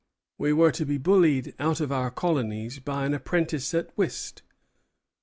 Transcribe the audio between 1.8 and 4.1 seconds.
our colonies by an apprentice at